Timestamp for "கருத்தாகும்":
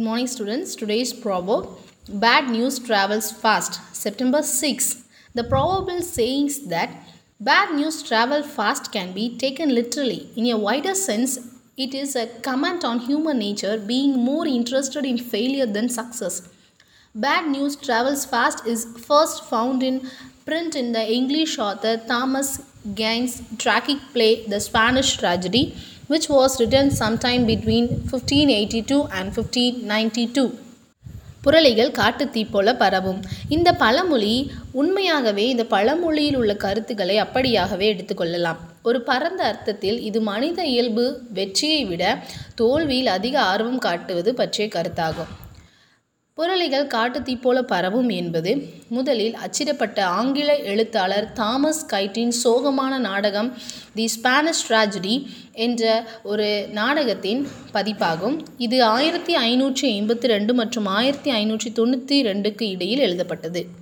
44.74-45.32